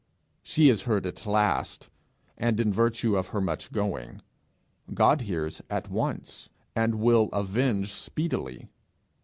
[0.41, 1.87] She is heard at last,
[2.35, 4.23] and in virtue of her much going;
[4.91, 8.67] God hears at once, and will avenge speedily.